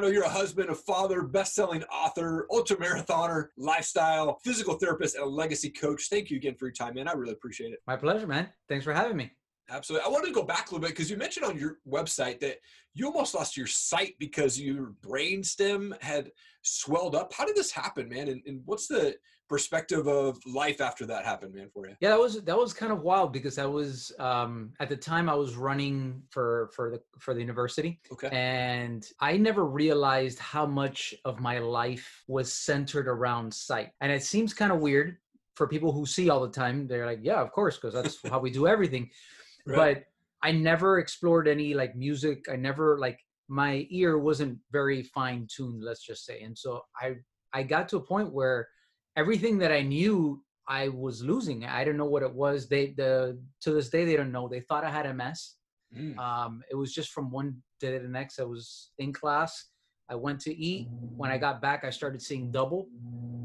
[0.00, 5.68] Armando, you're a husband, a father, best-selling author, ultramarathoner, lifestyle, physical therapist, and a legacy
[5.68, 6.08] coach.
[6.08, 7.06] Thank you again for your time, man.
[7.06, 7.80] I really appreciate it.
[7.86, 8.48] My pleasure, man.
[8.66, 9.30] Thanks for having me.
[9.68, 10.06] Absolutely.
[10.06, 12.60] I wanted to go back a little bit because you mentioned on your website that
[12.94, 16.30] you almost lost your sight because your brain stem had
[16.62, 17.34] swelled up.
[17.34, 18.28] How did this happen, man?
[18.28, 19.16] And, and what's the
[19.50, 21.96] perspective of life after that happened, man, for you?
[22.00, 25.28] Yeah, that was that was kind of wild because I was um, at the time
[25.28, 28.00] I was running for for the for the university.
[28.12, 28.28] Okay.
[28.30, 33.90] And I never realized how much of my life was centered around sight.
[34.00, 35.18] And it seems kind of weird
[35.56, 36.86] for people who see all the time.
[36.86, 39.10] They're like, yeah, of course, because that's how we do everything.
[39.66, 39.76] Right.
[39.76, 40.04] But
[40.48, 42.46] I never explored any like music.
[42.50, 46.40] I never like my ear wasn't very fine tuned, let's just say.
[46.40, 47.16] And so I
[47.52, 48.68] I got to a point where
[49.16, 51.64] everything that I knew I was losing.
[51.64, 52.68] I don't know what it was.
[52.68, 54.48] They the to this day they don't know.
[54.48, 55.54] They thought I had MS.
[55.96, 56.16] Mm.
[56.18, 58.38] Um, it was just from one day to the next.
[58.38, 59.66] I was in class.
[60.08, 60.88] I went to eat.
[61.16, 62.88] When I got back, I started seeing double.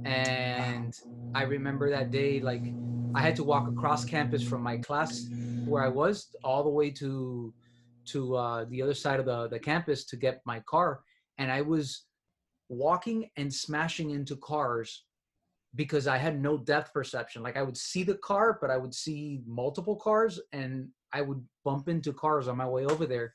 [0.04, 0.94] And
[1.34, 2.64] I remember that day, like
[3.16, 5.28] I had to walk across campus from my class
[5.66, 7.54] where I was all the way to
[8.06, 11.02] to uh, the other side of the, the campus to get my car.
[11.40, 12.04] And I was
[12.70, 15.04] walking and smashing into cars
[15.76, 17.44] because I had no depth perception.
[17.44, 21.44] Like I would see the car, but I would see multiple cars and I would
[21.64, 23.34] bump into cars on my way over there.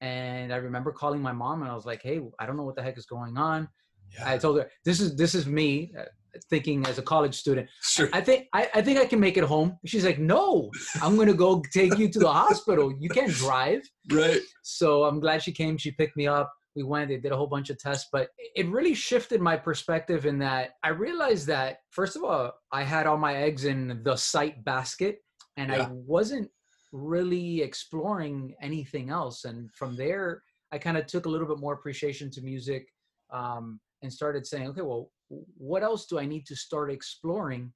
[0.00, 2.76] And I remember calling my mom and I was like, "Hey, I don't know what
[2.76, 3.68] the heck is going on."
[4.14, 4.30] Yeah.
[4.30, 6.04] I told her, "This is this is me uh,
[6.48, 7.68] thinking as a college student.
[7.82, 8.08] Sure.
[8.12, 9.76] I think I, I think I can make it home.
[9.84, 10.70] She's like, no,
[11.02, 12.92] I'm gonna go take you to the hospital.
[12.98, 13.82] You can't drive.
[14.10, 14.40] Right.
[14.62, 15.76] So I'm glad she came.
[15.76, 16.52] She picked me up.
[16.76, 17.08] We went.
[17.08, 20.70] They did a whole bunch of tests, but it really shifted my perspective in that
[20.82, 25.18] I realized that first of all, I had all my eggs in the sight basket,
[25.56, 25.82] and yeah.
[25.82, 26.48] I wasn't
[26.92, 29.44] really exploring anything else.
[29.44, 32.86] And from there, I kind of took a little bit more appreciation to music.
[33.32, 37.72] Um, and started saying, okay, well, what else do I need to start exploring?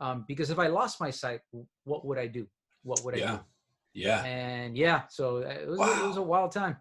[0.00, 1.40] Um, because if I lost my sight,
[1.84, 2.46] what would I do?
[2.82, 3.30] What would I yeah.
[3.32, 3.40] do?
[3.94, 4.22] Yeah.
[4.24, 6.04] And yeah, so uh, it was, wow.
[6.04, 6.76] it was a wild time.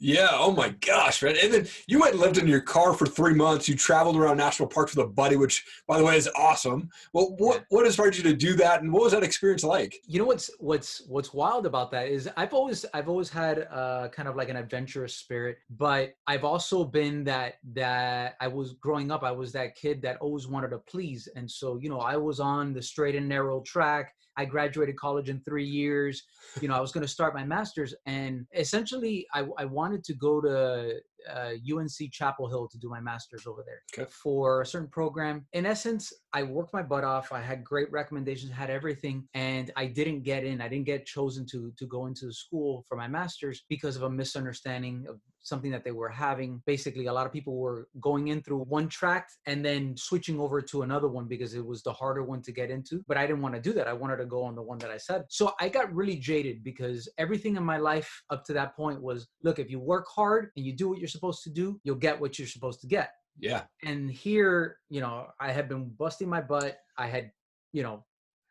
[0.00, 0.28] Yeah.
[0.32, 1.36] Oh my gosh, man.
[1.42, 3.68] And then you went and lived in your car for three months.
[3.68, 6.88] You traveled around national parks with a buddy, which, by the way, is awesome.
[7.12, 9.96] Well, what what inspired you to do that, and what was that experience like?
[10.06, 14.08] You know what's what's what's wild about that is I've always I've always had uh,
[14.08, 19.10] kind of like an adventurous spirit, but I've also been that that I was growing
[19.10, 19.24] up.
[19.24, 22.38] I was that kid that always wanted to please, and so you know I was
[22.38, 24.14] on the straight and narrow track.
[24.38, 26.22] I graduated college in three years.
[26.60, 30.14] You know, I was going to start my master's, and essentially, I, I wanted to
[30.14, 31.00] go to
[31.32, 34.10] uh, UNC Chapel Hill to do my master's over there okay.
[34.10, 35.46] for a certain program.
[35.52, 37.32] In essence, I worked my butt off.
[37.32, 40.60] I had great recommendations, had everything, and I didn't get in.
[40.60, 44.02] I didn't get chosen to to go into the school for my master's because of
[44.02, 46.62] a misunderstanding of something that they were having.
[46.66, 50.60] Basically, a lot of people were going in through one track and then switching over
[50.60, 53.02] to another one because it was the harder one to get into.
[53.08, 53.88] But I didn't want to do that.
[53.88, 55.24] I wanted to go on the one that I said.
[55.28, 59.26] So I got really jaded because everything in my life up to that point was
[59.42, 62.20] look, if you work hard and you do what you're supposed to do, you'll get
[62.20, 63.12] what you're supposed to get.
[63.38, 63.62] Yeah.
[63.84, 66.78] And here, you know, I had been busting my butt.
[66.96, 67.30] I had,
[67.72, 68.04] you know,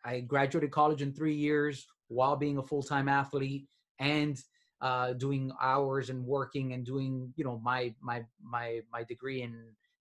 [0.06, 3.68] I graduated college in three years while being a full time athlete
[4.00, 4.42] and
[4.82, 9.56] uh, doing hours and working and doing, you know, my my my my degree in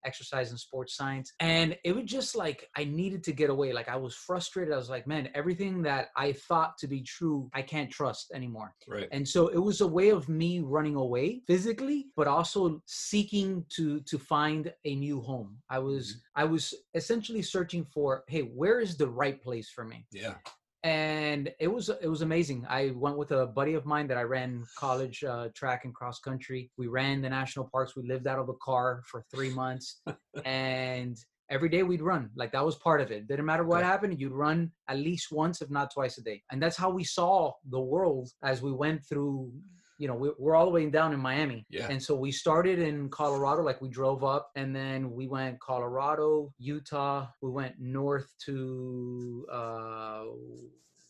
[0.07, 1.33] exercise and sports science.
[1.39, 3.73] And it was just like I needed to get away.
[3.73, 4.73] Like I was frustrated.
[4.73, 8.73] I was like, man, everything that I thought to be true, I can't trust anymore.
[8.87, 9.09] Right.
[9.11, 13.99] And so it was a way of me running away physically, but also seeking to
[14.01, 15.57] to find a new home.
[15.69, 16.41] I was mm-hmm.
[16.41, 20.05] I was essentially searching for, hey, where is the right place for me?
[20.11, 20.35] Yeah
[20.87, 22.65] and it was it was amazing.
[22.69, 26.19] I went with a buddy of mine that I ran college uh, track and cross
[26.19, 26.71] country.
[26.77, 27.97] We ran the national parks.
[27.97, 30.01] We lived out of a car for three months,
[30.45, 31.17] and
[31.49, 32.29] every day we'd run.
[32.37, 33.27] Like that was part of it.
[33.27, 33.87] Didn't matter what okay.
[33.87, 36.41] happened, you'd run at least once, if not twice a day.
[36.51, 39.51] And that's how we saw the world as we went through
[39.97, 41.65] you know, we're all the way down in Miami.
[41.69, 41.87] Yeah.
[41.89, 46.53] And so we started in Colorado, like we drove up and then we went Colorado,
[46.59, 47.27] Utah.
[47.41, 50.23] We went north to uh,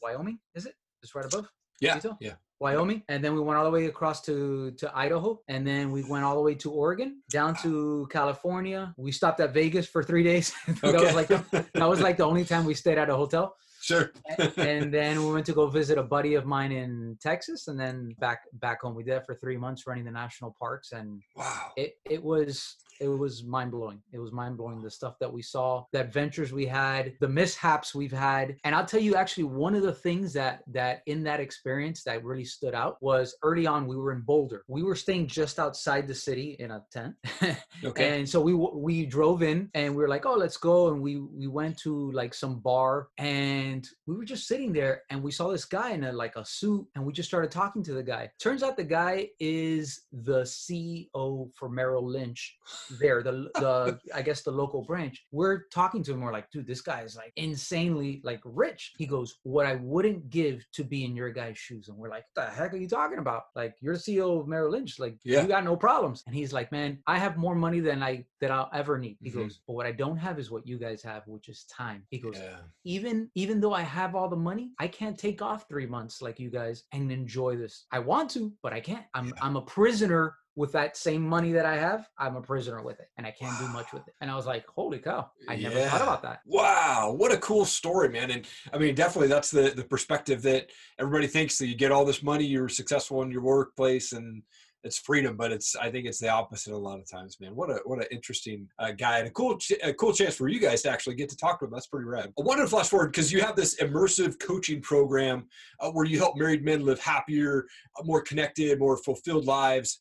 [0.01, 0.75] Wyoming, is it?
[1.01, 1.49] Just right above?
[1.79, 1.95] Yeah.
[1.95, 2.15] Utah?
[2.19, 2.33] Yeah.
[2.59, 6.03] Wyoming, and then we went all the way across to to Idaho, and then we
[6.03, 8.95] went all the way to Oregon, down to California.
[8.97, 10.53] We stopped at Vegas for three days.
[10.67, 11.05] that okay.
[11.05, 13.55] was like the, that was like the only time we stayed at a hotel.
[13.79, 14.11] Sure.
[14.57, 18.15] and then we went to go visit a buddy of mine in Texas, and then
[18.19, 18.95] back back home.
[18.95, 22.75] We did that for three months, running the national parks, and wow, it it was
[22.99, 24.01] it was mind blowing.
[24.11, 27.93] It was mind blowing the stuff that we saw, the adventures we had, the mishaps
[27.93, 28.55] we've had.
[28.63, 32.23] And I'll tell you actually one of the things that that in that experience that
[32.23, 34.63] really stood out was early on we were in Boulder.
[34.67, 37.15] We were staying just outside the city in a tent.
[37.83, 38.19] okay.
[38.19, 41.19] And so we we drove in and we were like, "Oh, let's go." And we
[41.19, 45.49] we went to like some bar and we were just sitting there and we saw
[45.49, 48.29] this guy in a like a suit and we just started talking to the guy.
[48.39, 52.57] Turns out the guy is the CEO for Merrill Lynch
[52.99, 55.25] there, the the I guess the local branch.
[55.31, 56.21] We're talking to him.
[56.21, 58.93] We're like, dude, this guy is like insanely like rich.
[58.97, 61.89] He goes, what I wouldn't give to be in your guy's shoes.
[61.89, 63.43] And we're like, "What the heck are you talking about?
[63.55, 64.99] Like, you're the CEO of Merrill Lynch.
[64.99, 65.41] Like, yeah.
[65.41, 66.23] you got no problems.
[66.25, 69.17] And he's like, man, I have more money than I that I'll ever need.
[69.21, 69.43] He mm-hmm.
[69.43, 72.03] goes, but what I don't have is what you guys have, which is time.
[72.09, 72.57] He goes, yeah.
[72.83, 76.39] even even though I have all the money, I can't take off three months like
[76.39, 77.85] you guys and enjoy this.
[77.91, 79.05] I want to, but I can't.
[79.13, 79.33] I'm yeah.
[79.41, 83.09] I'm a prisoner with that same money that I have, I'm a prisoner with it
[83.17, 83.67] and I can't wow.
[83.67, 84.15] do much with it.
[84.21, 85.69] And I was like, holy cow, I yeah.
[85.69, 86.39] never thought about that.
[86.47, 87.13] Wow.
[87.15, 88.31] What a cool story, man.
[88.31, 92.05] And I mean, definitely that's the, the perspective that everybody thinks that you get all
[92.05, 94.41] this money, you're successful in your workplace and
[94.83, 97.55] it's freedom, but it's, I think it's the opposite a lot of times, man.
[97.55, 100.47] What a, what an interesting uh, guy and a cool, ch- a cool chance for
[100.47, 101.71] you guys to actually get to talk to him.
[101.71, 102.33] That's pretty rad.
[102.39, 105.47] I wanted to flash forward because you have this immersive coaching program
[105.81, 107.67] uh, where you help married men live happier,
[108.05, 109.99] more connected, more fulfilled lives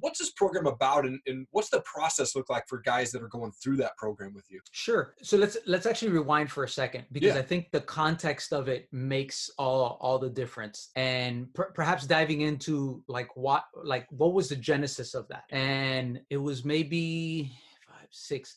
[0.00, 3.28] what's this program about and, and, what's the process look like for guys that are
[3.28, 4.60] going through that program with you?
[4.72, 5.14] Sure.
[5.22, 7.40] So let's let's actually rewind for a second because yeah.
[7.40, 10.90] i think the context of it makes all all the difference.
[10.96, 15.44] And per- perhaps diving into like what like what was the genesis of that?
[15.50, 17.52] And it was maybe
[17.88, 18.56] five six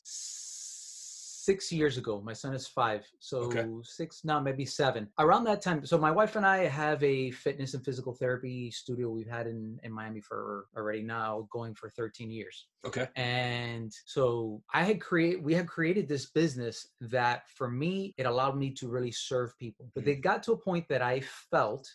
[1.44, 2.22] six years ago.
[2.24, 3.66] My son is five, so okay.
[3.84, 5.10] six now, maybe seven.
[5.20, 9.10] Around that time, so my wife and I have a fitness and physical therapy studio
[9.10, 12.68] we've had in in Miami for already now going for 13 years.
[12.86, 13.08] Okay.
[13.16, 18.58] And so I had create we had created this business that for me it allowed
[18.58, 19.90] me to really serve people.
[19.96, 20.22] But they mm.
[20.22, 21.90] got to a point that I felt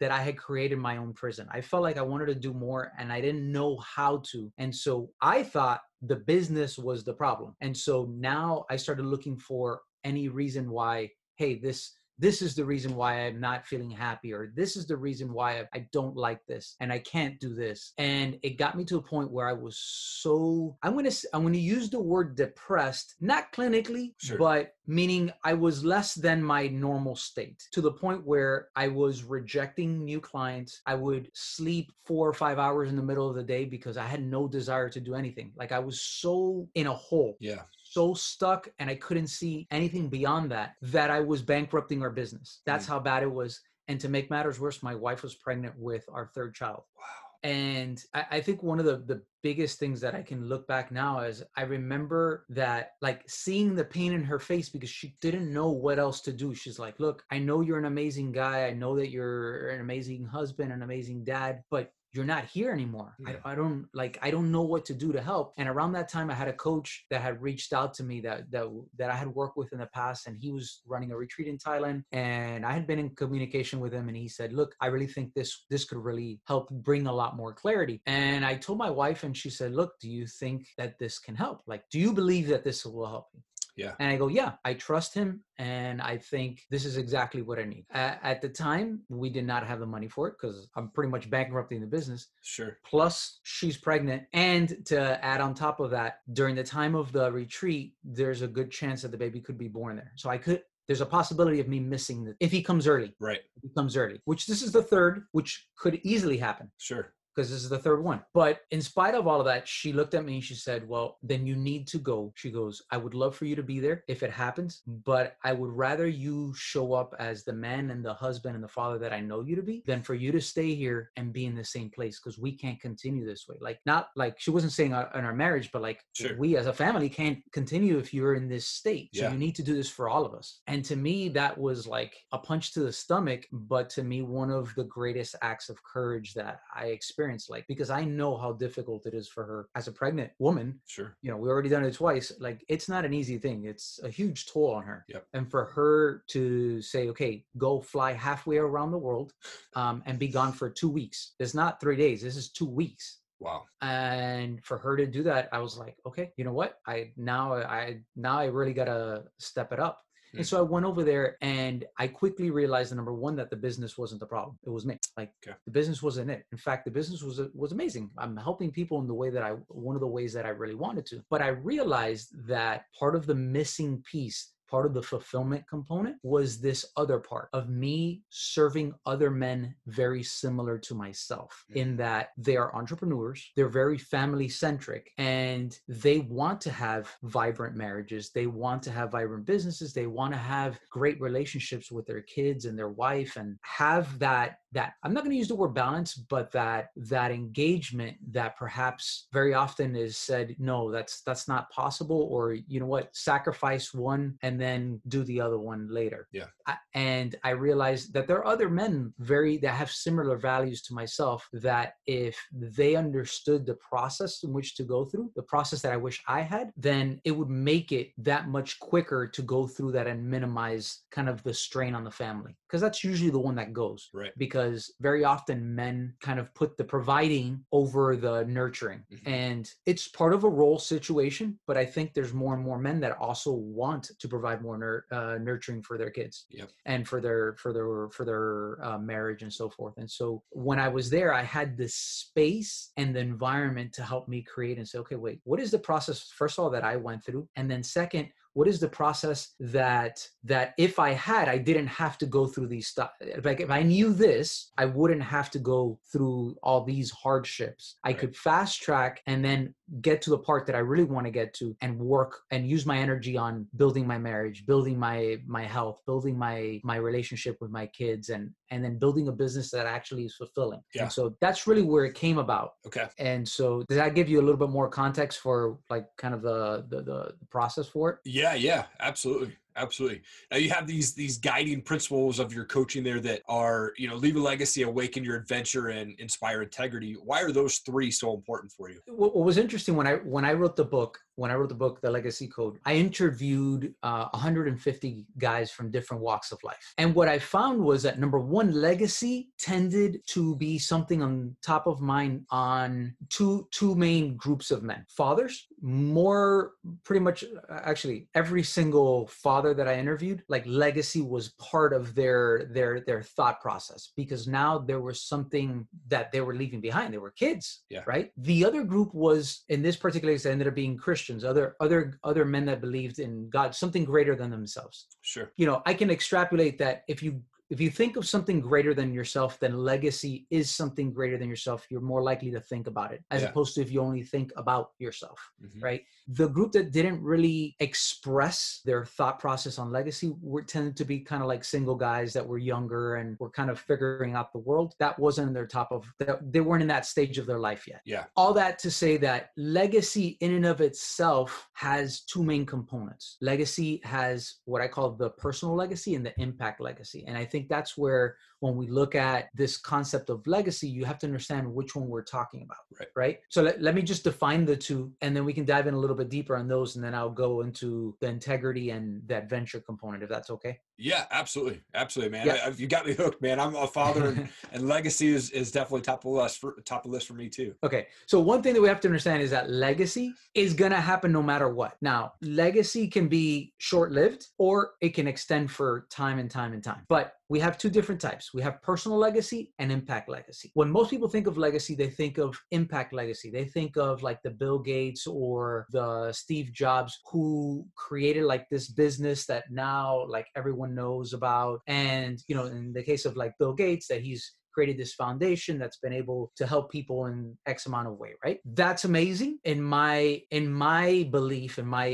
[0.00, 1.48] that I had created my own prison.
[1.50, 4.52] I felt like I wanted to do more and I didn't know how to.
[4.58, 7.54] And so I thought the business was the problem.
[7.60, 12.64] And so now I started looking for any reason why, hey, this this is the
[12.64, 16.44] reason why I'm not feeling happy, or this is the reason why I don't like
[16.46, 17.92] this and I can't do this.
[17.98, 21.58] And it got me to a point where I was so I'm gonna I'm gonna
[21.58, 24.38] use the word depressed, not clinically, sure.
[24.38, 29.22] but meaning I was less than my normal state to the point where I was
[29.22, 30.80] rejecting new clients.
[30.86, 34.06] I would sleep four or five hours in the middle of the day because I
[34.06, 35.52] had no desire to do anything.
[35.56, 37.36] Like I was so in a hole.
[37.40, 37.62] Yeah
[37.98, 42.60] so stuck and I couldn't see anything beyond that that I was bankrupting our business.
[42.64, 42.90] That's mm.
[42.90, 43.60] how bad it was.
[43.88, 46.82] And to make matters worse, my wife was pregnant with our third child.
[46.96, 47.04] Wow.
[47.42, 50.92] And I, I think one of the, the biggest things that I can look back
[50.92, 55.52] now is I remember that like seeing the pain in her face because she didn't
[55.52, 56.54] know what else to do.
[56.54, 58.66] She's like, Look, I know you're an amazing guy.
[58.66, 63.14] I know that you're an amazing husband, an amazing dad, but you're not here anymore.
[63.18, 63.34] Yeah.
[63.44, 65.52] I, I, don't like I don't know what to do to help.
[65.56, 68.50] And around that time I had a coach that had reached out to me that
[68.50, 68.66] that
[68.98, 71.58] that I had worked with in the past and he was running a retreat in
[71.58, 75.06] Thailand and I had been in communication with him and he said, "Look, I really
[75.06, 78.90] think this this could really help bring a lot more clarity." And I told my
[78.90, 81.62] wife and she said, "Look, do you think that this can help?
[81.66, 83.40] Like do you believe that this will help you?"
[83.78, 83.92] Yeah.
[84.00, 85.44] And I go, yeah, I trust him.
[85.58, 87.86] And I think this is exactly what I need.
[87.92, 91.30] at the time, we did not have the money for it because I'm pretty much
[91.30, 92.28] bankrupting the business.
[92.42, 92.78] Sure.
[92.84, 94.24] Plus, she's pregnant.
[94.32, 98.48] And to add on top of that, during the time of the retreat, there's a
[98.48, 100.12] good chance that the baby could be born there.
[100.16, 103.14] So I could, there's a possibility of me missing the if he comes early.
[103.20, 103.40] Right.
[103.56, 106.70] If he comes early, which this is the third, which could easily happen.
[106.78, 108.20] Sure because this is the third one.
[108.34, 111.18] But in spite of all of that, she looked at me and she said, Well,
[111.22, 112.32] then you need to go.
[112.34, 115.52] She goes, I would love for you to be there if it happens, but I
[115.52, 119.12] would rather you show up as the man and the husband and the father that
[119.12, 121.64] I know you to be than for you to stay here and be in the
[121.64, 123.54] same place because we can't continue this way.
[123.60, 126.36] Like, not like she wasn't saying in our marriage, but like sure.
[126.38, 129.10] we as a family can't continue if you're in this state.
[129.14, 129.32] So yeah.
[129.32, 130.60] you need to do this for all of us.
[130.66, 134.50] And to me, that was like a punch to the stomach, but to me, one
[134.50, 138.52] of the greatest acts of courage that I experienced experience like because I know how
[138.52, 140.80] difficult it is for her as a pregnant woman.
[140.86, 141.16] Sure.
[141.22, 142.32] You know, we already done it twice.
[142.40, 143.64] Like it's not an easy thing.
[143.64, 145.04] It's a huge toll on her.
[145.08, 145.26] Yep.
[145.34, 149.32] And for her to say, okay, go fly halfway around the world
[149.74, 151.34] um, and be gone for two weeks.
[151.38, 152.22] It's not three days.
[152.22, 153.20] This is two weeks.
[153.40, 153.64] Wow.
[153.82, 156.78] And for her to do that, I was like, okay, you know what?
[156.86, 160.00] I now I now I really gotta step it up.
[160.34, 160.46] And Mm.
[160.48, 164.20] so I went over there and I quickly realized, number one, that the business wasn't
[164.20, 164.58] the problem.
[164.64, 164.98] It was me.
[165.16, 165.56] Like Okay.
[165.64, 166.44] the business wasn't it.
[166.52, 168.10] In fact, the business was was amazing.
[168.18, 170.74] I'm helping people in the way that I one of the ways that I really
[170.74, 171.22] wanted to.
[171.30, 176.60] But I realized that part of the missing piece part of the fulfillment component was
[176.60, 181.76] this other part of me serving other men very similar to myself mm.
[181.76, 187.76] in that they are entrepreneurs they're very family centric and they want to have vibrant
[187.76, 192.22] marriages they want to have vibrant businesses they want to have great relationships with their
[192.22, 195.74] kids and their wife and have that that i'm not going to use the word
[195.74, 201.70] balance but that that engagement that perhaps very often is said no that's that's not
[201.70, 203.14] possible or you know what?
[203.14, 206.46] Sacrifice one and then do the other one later Yeah.
[206.66, 210.94] I, and i realized that there are other men very that have similar values to
[210.94, 215.92] myself that if they understood the process in which to go through the process that
[215.92, 219.92] i wish i had then it would make it that much quicker to go through
[219.92, 223.54] that and minimize kind of the strain on the family because that's usually the one
[223.56, 224.32] that goes Right.
[224.36, 229.26] because very often men kind of put the providing over the nurturing Mhm.
[229.26, 233.00] and it's part of a role situation but i think there's more and more men
[233.00, 236.70] that also want to provide more nur- uh, nurturing for their kids Yep.
[236.86, 240.78] and for their for their for their uh, marriage and so forth and so when
[240.78, 244.86] i was there i had the space and the environment to help me create and
[244.88, 247.70] say okay wait what is the process first of all that i went through and
[247.70, 252.26] then second what is the process that that if i had i didn't have to
[252.26, 253.10] go through these stuff
[253.44, 258.08] like if i knew this i wouldn't have to go through all these hardships i
[258.08, 258.18] Right.
[258.18, 261.54] could fast track and then get to the part that i really want to get
[261.54, 266.00] to and work and use my energy on building my marriage building my my health
[266.06, 270.24] building my my relationship with my kids and and then building a business that actually
[270.24, 271.02] is fulfilling Yeah.
[271.04, 273.06] and so that's really where it came about Okay.
[273.18, 276.42] and so does that give you a little bit more context for like kind of
[276.42, 279.56] the the, the process for it Yeah, yeah, absolutely.
[279.78, 280.22] Absolutely.
[280.50, 284.16] Now you have these these guiding principles of your coaching there that are, you know,
[284.16, 287.14] leave a legacy, awaken your adventure, and inspire integrity.
[287.14, 289.00] Why are those three so important for you?
[289.06, 292.00] what, was interesting when I when I wrote the book, when I wrote the book,
[292.00, 297.28] The Legacy Code, I interviewed uh, 150 guys from different walks of life, and what
[297.28, 302.46] I found was that number one, legacy tended to be something on top of mind
[302.50, 306.72] on two two main groups of men: fathers, more
[307.04, 312.14] pretty much uh, actually every single father that I interviewed, like legacy was part of
[312.14, 317.12] their their their thought process because now there was something that they were leaving behind.
[317.12, 318.02] They were kids, Yeah.
[318.06, 318.32] right?
[318.36, 322.18] The other group was in this particular case, they ended up being Christians, other other
[322.24, 325.06] other men that believed in God, something greater than themselves.
[325.22, 325.52] Sure.
[325.56, 329.12] You know, I can extrapolate that if you if you think of something greater than
[329.12, 331.86] yourself, then legacy is something greater than yourself.
[331.90, 333.48] You're more likely to think about it, as Yeah.
[333.48, 335.82] opposed to if you only think about yourself Mhm.
[335.82, 336.04] right?
[336.28, 341.20] The group that didn't really express their thought process on legacy were tended to be
[341.20, 344.58] kind of like single guys that were younger and were kind of figuring out the
[344.58, 344.94] world.
[344.98, 347.86] That wasn't in their top of that they weren't in that stage of their life
[347.88, 348.00] yet.
[348.04, 348.26] Yeah.
[348.36, 353.36] All that to say that legacy in and of itself has two main components.
[353.40, 357.24] Legacy has what I call the personal legacy and the impact legacy.
[357.26, 361.18] And I think that's where when we look at this concept of legacy, you have
[361.20, 362.78] to understand which one we're talking about.
[362.98, 363.08] Right.
[363.14, 363.38] Right.
[363.48, 365.98] So let, let me just define the two and then we can dive in a
[365.98, 369.80] little bit deeper on those and then I'll go into the integrity and the adventure
[369.80, 370.80] component if that's okay.
[370.96, 372.46] Yeah, absolutely, absolutely, man.
[372.46, 372.58] Yeah.
[372.66, 373.60] I, you got me hooked, man.
[373.60, 377.04] I'm a father, and, and legacy is, is definitely top of the list for top
[377.04, 377.74] of the list for me too.
[377.84, 378.08] Okay.
[378.26, 381.30] So one thing that we have to understand is that legacy is going to happen
[381.30, 381.96] no matter what.
[382.00, 387.04] Now, legacy can be short-lived or it can extend for time and time and time.
[387.08, 388.52] But we have two different types.
[388.52, 390.70] We have personal legacy and impact legacy.
[390.74, 393.50] When most people think of legacy, they think of impact legacy.
[393.50, 398.88] They think of like the Bill Gates or the Steve Jobs who created like this
[398.88, 401.80] business that now like everyone knows about.
[401.86, 405.74] And, you know, in the case of like Bill Gates, that he's created this foundation
[405.76, 408.58] that's been able to help people in x amount of way right?
[408.64, 409.58] That's amazing.
[409.64, 412.08] In my in my belief in my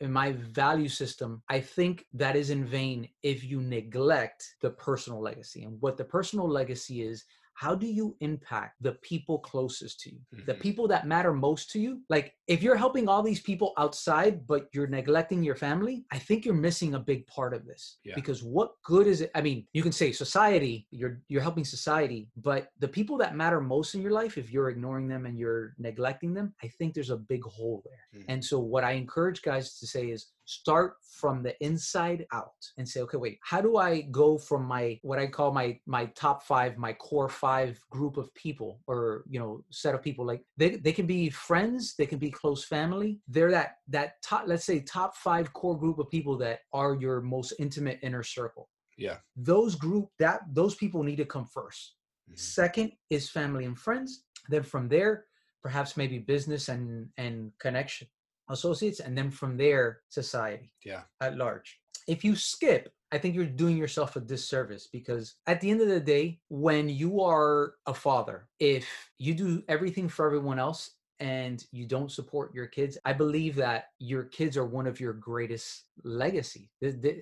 [0.00, 0.28] in my
[0.62, 5.64] value system i think that is in vain if you neglect the personal legacy.
[5.64, 7.24] And what the personal legacy is
[7.58, 10.60] how do you impact the people closest to you the Mhm.
[10.66, 14.62] people that matter most to you like if you're helping all these people outside but
[14.72, 18.14] you're neglecting your family i think you're missing a big part of this Yeah.
[18.20, 22.20] because what good is it i mean you can say society you're you're helping society
[22.36, 25.64] but the people that matter most in your life if you're ignoring them and you're
[25.88, 28.24] neglecting them i think there's a big hole there Mhm.
[28.32, 32.88] and so what i encourage guys to say is start from the inside out and
[32.88, 36.42] say okay wait how do i go from my what i call my my top
[36.42, 40.24] five my core five group of people or you know set of people?
[40.24, 43.20] Like they, they can be friends they can be close family.
[43.28, 47.20] They're that that top let's say top five core group of people that are your
[47.20, 48.68] most intimate inner circle.
[48.96, 49.18] Yeah.
[49.36, 51.94] those group that those people need to come 1st
[52.30, 52.38] Mhm.
[52.38, 54.24] second is family and friends.
[54.48, 55.26] Then from there
[55.62, 58.08] perhaps maybe business and and connection
[58.50, 61.02] associates and then from there society Yeah.
[61.20, 65.70] at large if you skip i think you're doing yourself a disservice because at the
[65.70, 68.86] end of the day when you are a father if
[69.18, 73.86] you do everything for everyone else and you don't support your kids i believe that
[73.98, 76.70] your kids are one of your greatest legacy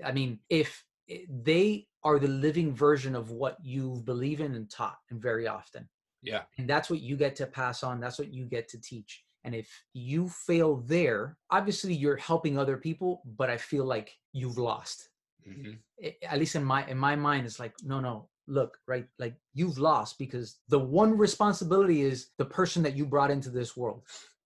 [0.04, 4.70] i mean if eh, they are the living version of what you believe in and
[4.70, 5.88] taught and very often
[6.22, 6.42] Yeah.
[6.58, 9.54] and that's what you get to pass on that's what you get to teach and
[9.54, 15.08] if you fail there obviously you're helping other people but i feel like you've lost
[15.44, 15.72] hmm
[16.04, 19.34] I- at least in my in my mind it's like no no look right like
[19.54, 24.02] you've lost because the one responsibility is the person that you brought into this world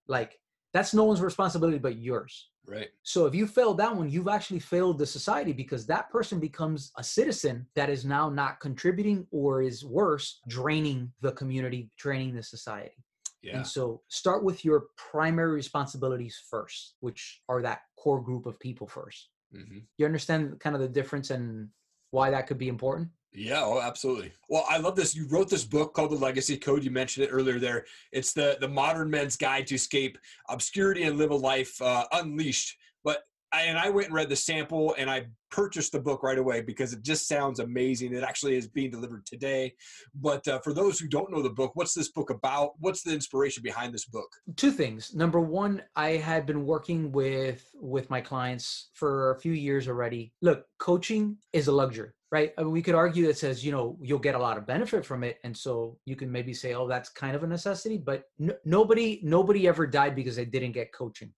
[0.06, 0.38] like
[0.72, 2.90] that's no one's responsibility but yours Right.
[3.02, 6.92] so if you fail that one, you've actually failed the society because that person becomes
[6.96, 12.42] a citizen that is now not contributing or is worse, draining the community, draining the
[12.44, 13.02] society.
[13.42, 13.56] Yeah.
[13.56, 18.86] And so start with your primary responsibilities first, which are that core group of people
[18.86, 19.28] first.
[19.52, 21.68] hmm You understand kind of the difference and
[22.10, 23.08] why that could be important?
[23.32, 24.32] Yeah, oh, absolutely.
[24.48, 25.14] Well, I love this.
[25.14, 26.82] You wrote this book called The Legacy Code.
[26.82, 27.86] You mentioned it earlier there.
[28.10, 30.18] It's the the modern man's guide to escape
[30.48, 32.76] obscurity and live a life uh, unleashed.
[33.04, 36.38] But I, and I went and read the sample and I purchased the book right
[36.38, 38.14] away because it just sounds amazing.
[38.14, 39.74] It actually is being delivered today.
[40.14, 42.72] But uh, for those who don't know the book, what's this book about?
[42.78, 44.28] What's the inspiration behind this book?
[44.56, 49.52] two things number one i had been working with with my clients for a few
[49.52, 53.64] years already look coaching is a luxury right I mean, we could argue that says
[53.64, 56.52] you know you'll get a lot of benefit from it and so you can maybe
[56.52, 60.44] say oh that's kind of a necessity but n- nobody nobody ever died because they
[60.44, 61.32] didn't get coaching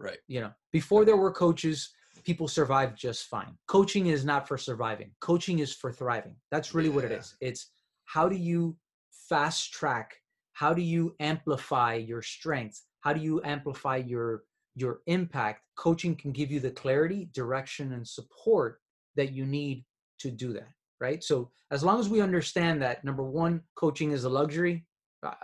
[0.00, 0.18] Right.
[0.26, 1.90] you know before there were coaches
[2.24, 3.56] people survived just fine.
[3.66, 5.10] Coaching is not for surviving.
[5.20, 6.36] Coaching is for thriving.
[6.50, 7.34] That's really what it is.
[7.40, 7.70] It's
[8.04, 8.76] how do you
[9.10, 10.16] fast track?
[10.52, 14.44] How do you amplify your strengths how do you amplify your
[14.76, 15.62] your impact?
[15.76, 18.80] Coaching can give you the clarity direction and support
[19.16, 19.84] that you need
[20.18, 20.68] to do that
[21.00, 21.24] right?
[21.24, 24.84] So as long as we understand that number one coaching is a luxury
[25.22, 25.34] uh,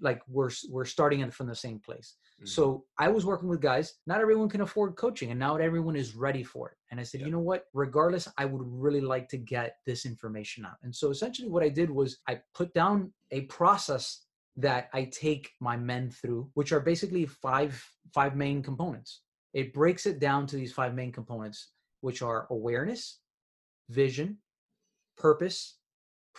[0.00, 2.48] like we're we're starting it from the same place Mhm.
[2.48, 3.94] so I was working with guys.
[4.06, 6.76] Not everyone can afford coaching, and not everyone is ready for it.
[6.90, 7.26] And I said, Yep.
[7.26, 7.64] you know what?
[7.72, 10.76] Regardless, I would really like to get this information out.
[10.84, 15.50] And so essentially, what I did was I put down a process that I take
[15.60, 17.72] my men through, which are basically five
[18.14, 19.22] five main components.
[19.52, 23.20] It breaks it down to these five main components, which are awareness,
[23.88, 24.38] vision,
[25.16, 25.77] purpose,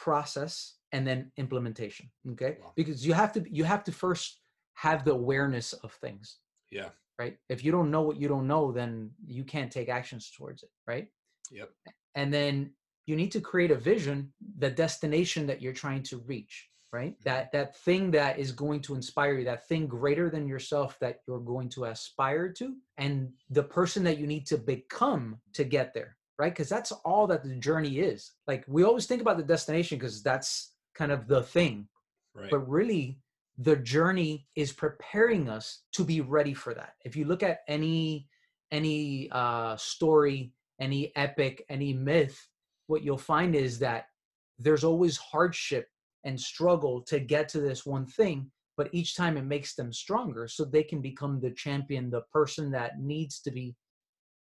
[0.06, 0.54] process,
[0.94, 2.06] and then implementation.
[2.32, 2.74] Okay, Wow.
[2.80, 4.42] because you have to you have to first
[4.86, 6.26] have the awareness of things
[6.72, 6.90] Yeah.
[7.22, 8.92] right if you don't know what you don't know then
[9.38, 11.08] you can't take actions towards it right
[11.52, 11.70] Yep.
[12.20, 12.54] and then
[13.08, 14.18] you need to create a vision
[14.66, 16.56] the destination that you're trying to reach
[17.00, 17.30] right mm-hmm.
[17.30, 21.16] that that thing that is going to inspire you that thing greater than yourself that
[21.26, 22.66] you're going to aspire to
[23.06, 23.16] and
[23.58, 25.24] the person that you need to become
[25.58, 26.52] to get there right?
[26.52, 28.32] Because that's all that the journey is.
[28.48, 31.88] Like we always think about the destination because that's kind of the thing.
[32.36, 32.50] Right.
[32.50, 33.20] but really
[33.58, 36.94] the journey is preparing us to be ready for that.
[37.04, 38.28] If you look at any
[38.72, 42.48] any uh story any epic any myth
[42.88, 44.06] what you'll find is that
[44.60, 45.88] there's always hardship
[46.24, 50.48] and struggle to get to this one thing but each time it makes them stronger
[50.48, 53.76] so they can become the champion the person that needs to be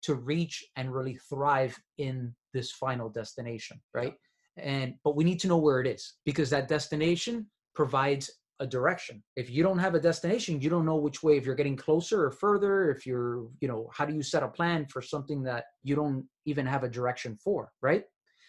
[0.04, 4.14] to reach and really thrive in this final destination right?
[4.58, 9.24] And but we need to know where it is because that destination provides a direction.
[9.36, 12.26] If you don't have a destination you don't know which way if you're getting closer
[12.26, 15.66] or further if you're you know how do you set a plan for something that
[15.84, 18.04] you don't even have a direction for right?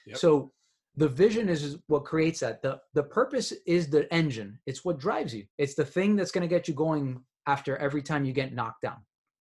[0.06, 0.18] Yep.
[0.18, 0.52] so
[0.96, 2.62] the vision is, is what creates that.
[2.62, 4.58] The the purpose is the engine.
[4.66, 5.44] It's what drives you.
[5.58, 8.82] It's the thing that's going to get you going after every time you get knocked
[8.82, 8.98] down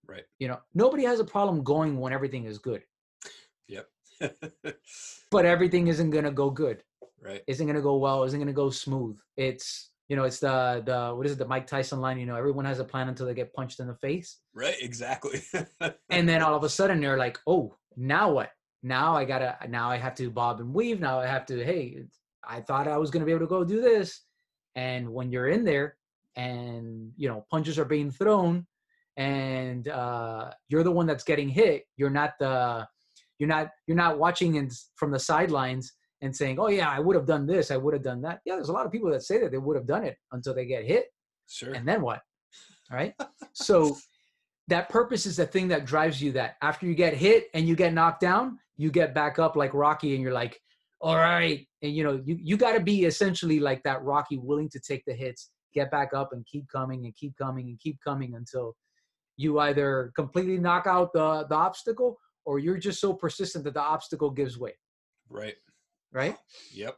[0.07, 0.23] Right.
[0.39, 2.83] you know nobody has a problem going when everything is good
[3.67, 3.87] Yep.
[5.31, 6.83] but everything isn't going to go good
[7.21, 7.41] right.
[7.47, 10.83] isn't going to go well isn't going to go smooth it's you know it's the
[10.85, 13.25] the what is it the mike tyson line you know everyone has a plan until
[13.25, 14.75] they get punched in the face Right.
[14.81, 15.41] Exactly.
[16.09, 18.51] and then all of a sudden they're like oh now what
[18.83, 22.03] now i gotta now i have to bob and weave now i have to hey
[22.43, 24.21] i thought i was going to be able to go do this
[24.75, 25.95] and when you're in there
[26.35, 28.65] and you know punches are being thrown
[29.17, 32.87] and uh, you're the one that's getting hit you're not the
[33.39, 37.15] you're not you're not watching in, from the sidelines and saying oh yeah i would
[37.15, 39.21] have done this i would have done that yeah there's a lot of people that
[39.21, 41.05] say that they would have done it until they get hit
[41.47, 41.73] Sure.
[41.73, 42.21] and then what
[42.91, 43.13] all right
[43.53, 43.97] so
[44.69, 47.75] that purpose is the thing that drives you that after you get hit and you
[47.75, 50.59] get knocked down you get back up like rocky and you're like
[51.01, 54.69] all right and you know you, you got to be essentially like that rocky willing
[54.69, 57.97] to take the hits get back up and keep coming and keep coming and keep
[58.01, 58.73] coming until
[59.37, 63.81] you either completely knock out the the obstacle or you're just so persistent that the
[63.81, 64.73] obstacle gives way
[65.29, 65.55] right.
[66.11, 66.37] right
[66.73, 66.97] Yep.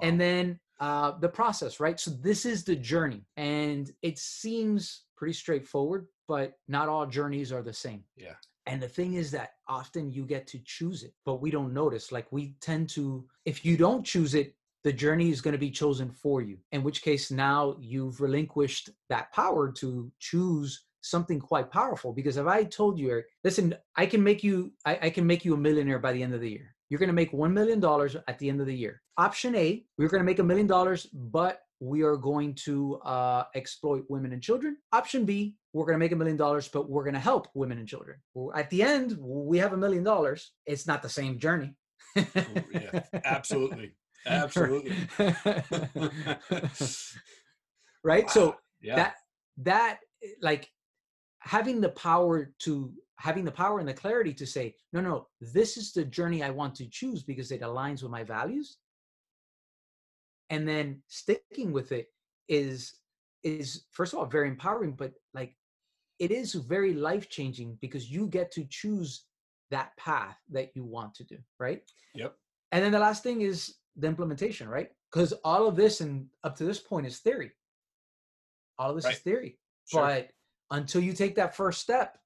[0.00, 2.00] and then uh, the process, right?
[2.00, 7.62] So this is the journey, and it seems pretty straightforward, but not all journeys are
[7.62, 8.02] the same.
[8.16, 8.34] Yeah.
[8.66, 12.10] And the thing is that often you get to choose it, but we don't notice.
[12.10, 15.70] Like we tend to, if you don't choose it, the journey is going to be
[15.70, 16.58] chosen for you.
[16.72, 22.12] In which case, now you've relinquished that power to choose something quite powerful.
[22.12, 25.44] Because if I told you, Eric, listen, I can make you, I, I can make
[25.44, 26.74] you a millionaire by the end of the year.
[26.88, 27.82] You're going to make $1 million
[28.28, 29.00] at the end of the year.
[29.16, 33.44] Option A, we're going to make a million dollars, but we are going to uh,
[33.54, 34.76] exploit women and children.
[34.92, 37.78] Option B, we're going to make a million dollars, but we're going to help women
[37.78, 38.18] and children.
[38.54, 40.52] At the end, we have a million dollars.
[40.66, 41.74] It's not the same journey.
[42.14, 43.92] yeah, absolutely.
[44.24, 44.94] Absolutely.
[48.04, 48.30] right?
[48.30, 48.94] So yeah.
[48.94, 49.14] that
[49.58, 49.98] that
[50.40, 50.68] like
[51.42, 55.76] having the power to having the power and the clarity to say no no this
[55.76, 58.78] is the journey i want to choose because it aligns with my values
[60.50, 62.08] and then sticking with it
[62.48, 62.94] is
[63.42, 65.56] is first of all very empowering but like
[66.18, 69.24] it is very life changing because you get to choose
[69.70, 71.82] that path that you want to do right
[72.14, 72.34] Yep.
[72.72, 76.56] and then the last thing is the implementation right because all of this and up
[76.56, 77.52] to this point is theory
[78.78, 79.14] all of this Right.
[79.14, 80.02] is theory Sure.
[80.02, 80.30] but
[80.72, 82.18] until you take that first step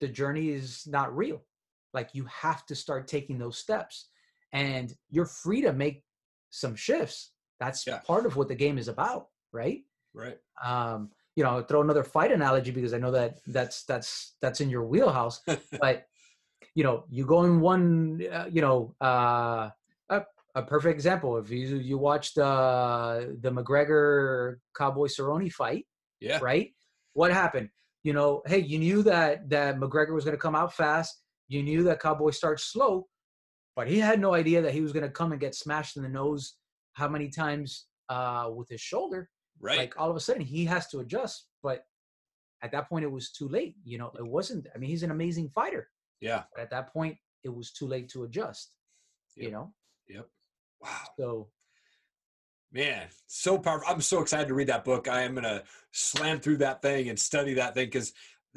[0.00, 1.42] the journey is not real
[1.92, 4.08] like you have to start taking those steps
[4.52, 6.04] and you're free to make
[6.50, 8.00] some shifts that's Yeah.
[8.06, 9.80] part of what the game is about right
[10.12, 10.38] right.
[10.62, 14.68] um you know throw another fight analogy because i know that that's that's that's in
[14.70, 15.40] your wheelhouse
[15.80, 16.06] but
[16.74, 19.70] you know you go in one uh, you know uh
[20.10, 20.22] a,
[20.54, 25.86] a perfect example if you you watched uh the mcgregor cowboy cerrone fight
[26.20, 26.38] Yeah.
[26.42, 26.74] right
[27.14, 27.68] what happened
[28.02, 31.62] you know hey you knew that that mcgregor was going to come out fast you
[31.62, 33.06] knew that cowboy starts slow
[33.76, 36.02] but he had no idea that he was going to come and get smashed in
[36.02, 36.56] the nose
[36.94, 39.28] how many times uh with his shoulder
[39.60, 39.78] Right.
[39.78, 41.84] like all of a sudden he has to adjust but
[42.62, 45.10] at that point it was too late you know it wasn't i mean he's an
[45.12, 45.88] amazing fighter
[46.20, 46.42] yeah.
[46.54, 48.72] but at that point it was too late to adjust
[49.36, 49.72] you know
[50.08, 50.26] Yep.
[50.82, 50.88] Wow.
[51.18, 51.48] so
[52.74, 53.88] Man, so powerful.
[53.88, 55.08] I'm so excited to read that book.
[55.08, 58.12] I am going to slam through that thing and study that thing because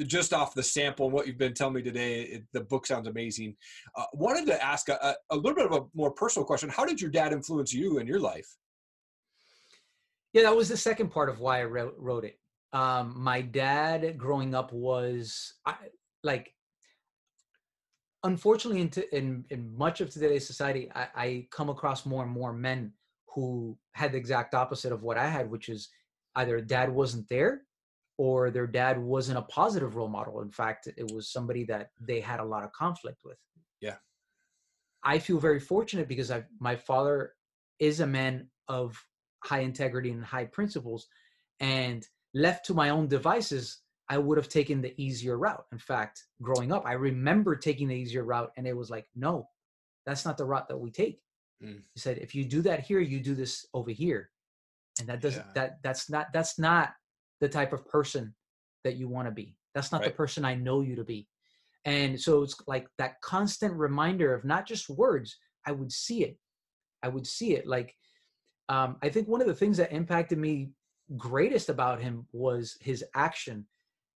[0.08, 3.08] just off the sample and what you've been telling me today, it, the book sounds
[3.08, 3.56] amazing.
[3.95, 6.67] Uh, wanted to ask a, a, little bit of a more personal question.
[6.67, 8.58] How did your dad influence you in your life?
[10.34, 12.39] yeah that was the second part of why i wrote, wrote it
[12.73, 15.75] um my dad growing up was I,
[16.23, 16.53] like
[18.23, 22.32] unfortunately in, t- in in much of today's society I, I come across more and
[22.32, 22.93] more men
[23.38, 25.89] who had the exact opposite of what i had which is
[26.38, 27.62] either dad wasn't there
[28.17, 30.41] or their dad wasn't a positive role model.
[30.41, 33.38] In fact it was somebody that they had a lot of conflict with.
[33.80, 33.97] Yeah.
[35.04, 37.34] i feel very fortunate because i my father
[37.80, 38.97] is a man of
[39.43, 41.08] high integrity and high principles
[41.60, 43.65] and left to my own devices
[44.10, 45.65] i would have taken the easier route.
[45.71, 49.47] In fact growing up i remember taking the easier route and it was like no
[50.08, 51.21] that's not the route that we take
[51.63, 51.82] Mm.
[51.93, 54.30] he said if you do that here you do this over here.
[55.00, 55.54] And that doesn't Yeah.
[55.56, 56.93] that that's not that's not
[57.39, 58.36] the type of person
[58.84, 59.56] that you want to be.
[59.74, 61.28] That's not the person i know you to be.
[61.86, 66.38] And so it's like that constant reminder of not just words i would see it.
[67.04, 67.65] I would see it.
[67.67, 67.96] Like
[68.70, 70.72] um, i think one of the things that impacted me
[71.15, 73.65] greatest about him was his action.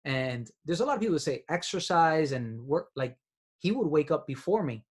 [0.04, 3.15] And there's a lot of people that say exercise and work like
[3.60, 4.84] he would wake up before me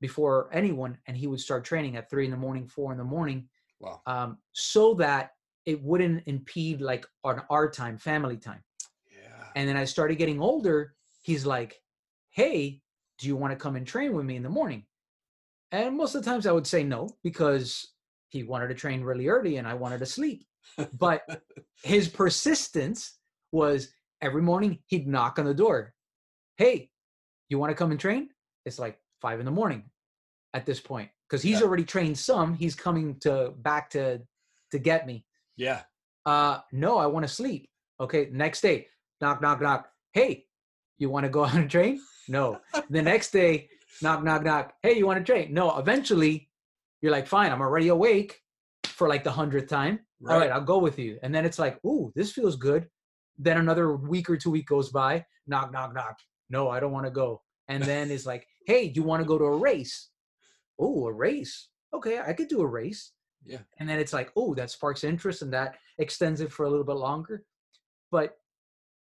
[0.00, 3.04] before anyone and he would start training at three in the morning four in the
[3.04, 3.48] morning
[3.80, 4.00] Wow.
[4.06, 5.32] um, so that
[5.66, 8.62] it wouldn't impede like on our time family time.
[9.10, 9.44] Yeah.
[9.54, 11.80] and then i started getting older he's like
[12.30, 12.80] hey
[13.18, 14.84] do you want to come and train with me in the morning?
[15.72, 17.92] And most of the times i would say no because
[18.28, 20.46] he wanted to train really early and i wanted to sleep.
[20.98, 21.22] But
[21.82, 23.18] his persistence
[23.52, 23.88] was
[24.20, 25.94] every morning he'd knock on the door.
[26.56, 26.90] Hey
[27.48, 28.28] you want to come and train?
[28.64, 29.84] It's like five in the morning
[30.54, 31.66] at this point because he's Yeah.
[31.66, 34.20] already trained some he's coming to back to
[34.72, 35.24] to get me
[35.56, 35.82] Yeah.
[36.24, 37.68] uh no i want to sleep
[38.00, 38.88] okay next day
[39.20, 40.46] knock knock knock hey,
[40.98, 42.00] you want to go on a train?
[42.26, 42.58] No.
[42.88, 43.68] the next day,
[44.00, 44.72] knock, knock, knock.
[44.82, 45.52] Hey, you want to train?
[45.52, 45.76] No.
[45.78, 46.48] Eventually,
[47.02, 48.40] you're like, fine, I'm already awake
[48.86, 50.00] for like the hundredth time.
[50.22, 50.32] Right.
[50.34, 51.18] All right, I'll go with you.
[51.22, 52.88] And then it's like, ooh, this feels good.
[53.38, 55.26] Then another week or two week goes by.
[55.46, 56.16] Knock, knock, knock.
[56.48, 57.42] No, I don't want to go.
[57.68, 60.10] And then it's like, hey, do you want to go to a race?
[60.78, 61.68] Oh, a race.
[61.94, 63.12] Okay, I could do a race.
[63.44, 63.60] Yeah.
[63.78, 66.84] And then it's like, oh, that sparks interest and that extends it for a little
[66.84, 67.44] bit longer.
[68.10, 68.36] But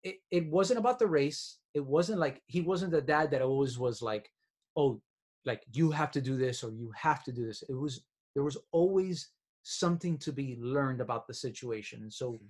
[0.02, 1.58] it, it wasn't about the race.
[1.74, 4.30] It wasn't like he wasn't the dad that always was like,
[4.76, 5.00] oh,
[5.44, 7.62] like you have to do this or you have to do this.
[7.68, 8.02] It was
[8.34, 9.28] there was always
[9.64, 12.02] something to be learned about the situation.
[12.02, 12.46] And so mm-hmm.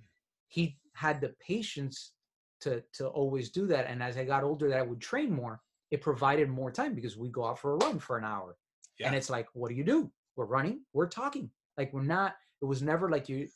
[0.47, 2.13] he had the patience
[2.61, 3.87] to to always do that.
[3.87, 5.61] And as I got older, that I would train more.
[5.91, 8.57] It provided more time because we go out for a run for an hour,
[8.99, 9.07] yeah.
[9.07, 10.11] and it's like, what do you do?
[10.35, 10.81] We're running.
[10.93, 11.49] We're talking.
[11.77, 12.35] Like we're not.
[12.61, 13.47] It was never like you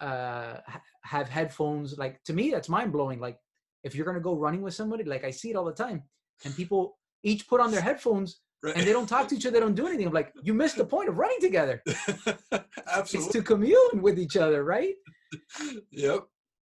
[0.00, 0.58] uh
[1.02, 1.98] have headphones.
[1.98, 3.20] Like to me, that's mind blowing.
[3.20, 3.38] Like
[3.82, 6.02] if you're gonna go running with somebody, like I see it all the time,
[6.44, 8.78] and people each put on their headphones Right.
[8.78, 10.06] And they don't talk to each other, they don't do anything.
[10.06, 11.82] I'm like, you missed the point of running together.
[11.86, 12.60] Absolutely.
[12.94, 14.94] It's to commune with each other, right?
[15.90, 16.24] Yep.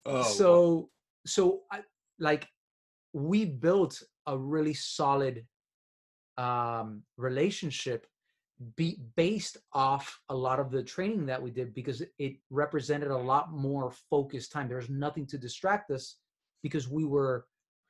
[0.05, 0.89] Oh, so wow.
[1.27, 1.81] so I,
[2.19, 2.47] like
[3.13, 5.45] we built a really solid
[6.37, 8.07] um relationship
[8.77, 13.17] be based off a lot of the training that we did because it represented a
[13.17, 14.69] lot more focused time.
[14.69, 16.17] There was nothing to distract us
[16.63, 17.47] because we were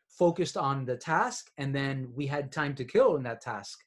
[0.08, 3.78] focused on the task and then we had time to kill in that task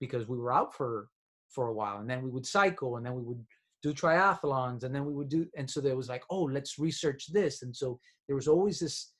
[0.00, 1.08] because we were out for
[1.50, 3.44] for a while and then we would cycle and then we would
[3.82, 7.32] do triathlons and then we would do and so there was like oh let's research
[7.32, 9.12] this and so there was always this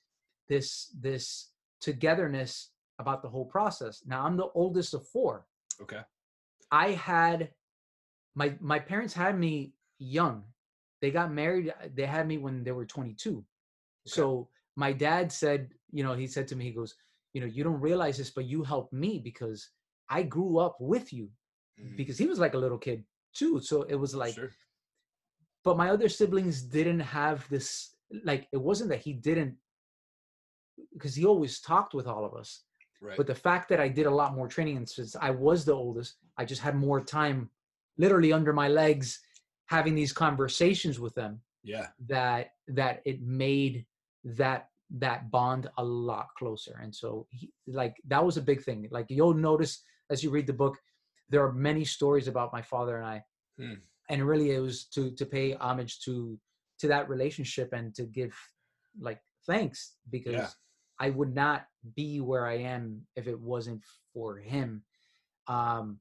[0.48, 5.46] this this togetherness about the whole process now i'm the oldest of four
[5.80, 6.00] okay
[6.70, 7.50] i had
[8.35, 10.42] my my parents had me young
[11.00, 13.44] they got married they had me when they were 22 okay.
[14.07, 16.94] so my dad said you know he said to me he goes
[17.33, 19.70] you know you don't realize this but you helped me because
[20.09, 21.30] I grew up with you
[21.80, 21.96] mm.
[21.96, 23.04] because he was like a little kid
[23.35, 23.61] too.
[23.61, 24.50] So it was like, sure.
[25.62, 29.57] but my other siblings didn't have this, like, it wasn't that he didn't,
[30.92, 32.62] because he always talked with all of us.
[33.04, 33.16] Right.
[33.16, 35.74] But the fact that I did a lot more training, and since I was the
[35.74, 37.50] oldest, I just had more time
[37.98, 39.20] literally under my legs
[39.66, 41.40] having these conversations with them.
[41.62, 41.88] Yeah.
[42.08, 43.86] That, that it made
[44.24, 48.86] that that bond a lot closer and so he, like that was a big thing
[48.92, 50.78] like you'll notice as you read the book,
[51.28, 53.24] there are many stories about my father and I,
[53.58, 53.74] hmm.
[54.10, 56.38] and really it was to to pay homage to
[56.80, 58.34] to that relationship and to give
[59.00, 60.48] like thanks because yeah.
[61.04, 63.82] I would not be where I am if it wasn't
[64.14, 64.82] for him.
[65.48, 66.00] Um,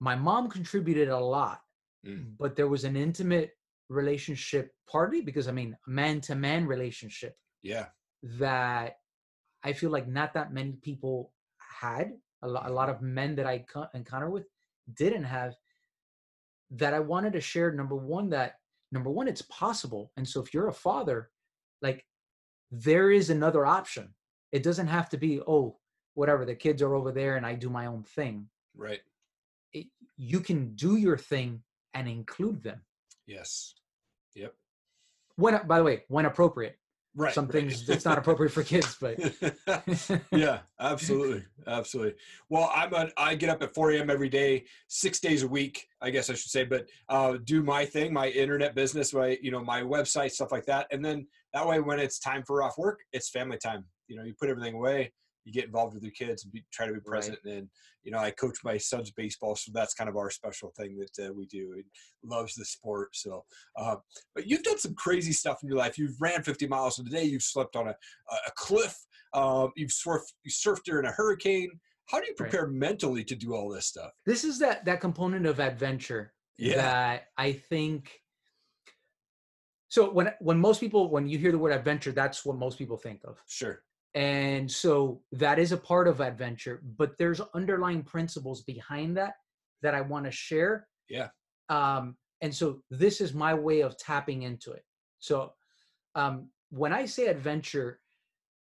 [0.00, 1.60] my mom contributed a lot,
[2.04, 2.32] mm.
[2.40, 3.52] but there was an intimate
[3.88, 7.36] relationship, partly because I mean, man to man relationship.
[7.62, 7.86] Yeah.
[8.40, 8.96] That
[9.62, 13.46] I feel like not that many people had a lot, a lot of men that
[13.46, 14.46] I encounter with
[14.94, 15.54] didn't have
[16.72, 17.70] that I wanted to share.
[17.70, 18.54] Number one, that
[18.90, 20.10] number one, it's possible.
[20.16, 21.30] And so if you're a father,
[21.80, 22.04] like
[22.72, 24.14] there is another option.
[24.52, 25.76] It doesn't have to be, oh,
[26.14, 28.48] whatever, the kids are over there and I do my own thing.
[28.76, 29.00] Right.
[29.72, 29.86] It,
[30.16, 31.62] you can do your thing
[31.94, 32.82] and include them.
[33.26, 33.74] Yes.
[34.34, 34.54] Yep.
[35.36, 36.76] When, by the way, when appropriate
[37.14, 39.18] right some things it's not appropriate for kids but
[40.32, 42.14] yeah absolutely absolutely
[42.48, 45.86] well i'm a, i get up at 4 a.m every day six days a week
[46.00, 49.50] i guess i should say but uh, do my thing my internet business my you
[49.50, 52.78] know my website stuff like that and then that way when it's time for off
[52.78, 55.10] work it's family time you know you put everything away
[55.44, 57.38] you get involved with your kids and be, try to be present.
[57.44, 57.54] Right.
[57.54, 57.68] And
[58.04, 61.28] you know, I coach my son's baseball, so that's kind of our special thing that
[61.28, 61.74] uh, we do.
[61.76, 61.82] He
[62.24, 63.10] loves the sport.
[63.14, 63.44] So,
[63.76, 63.96] uh,
[64.34, 65.98] but you've done some crazy stuff in your life.
[65.98, 67.24] You've ran 50 miles in a day.
[67.24, 67.94] You've slept on a,
[68.30, 68.96] a cliff.
[69.34, 71.70] Um, you've surfed, you surfed during a hurricane.
[72.06, 72.72] How do you prepare right.
[72.72, 74.10] mentally to do all this stuff?
[74.26, 76.76] This is that that component of adventure yeah.
[76.76, 78.10] that I think.
[79.88, 82.96] So when when most people when you hear the word adventure, that's what most people
[82.96, 83.40] think of.
[83.46, 83.82] Sure
[84.14, 89.34] and so that is a part of adventure but there's underlying principles behind that
[89.82, 90.86] that i want to share.
[91.08, 91.28] Yeah.
[91.68, 94.84] Um and so this is my way of tapping into it.
[95.18, 95.52] So
[96.14, 98.00] um when i say adventure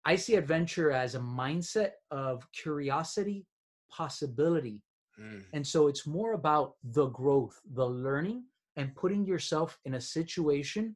[0.05, 3.45] i see adventure as a mindset of curiosity
[3.91, 4.81] possibility.
[5.19, 5.43] Mm.
[5.51, 8.43] and so it's more about the growth the learning
[8.77, 10.95] and putting yourself in a situation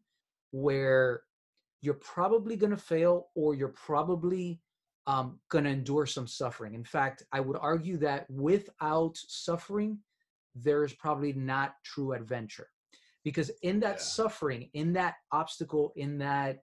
[0.52, 1.24] where
[1.84, 4.62] you're probably going to fail or you're probably
[5.06, 6.74] um, going to endure some suffering.
[6.74, 10.00] In fact, I would argue that without suffering,
[10.56, 12.70] there is probably not true adventure.
[13.26, 14.04] Because in that yeah.
[14.04, 16.60] suffering, in that obstacle, in that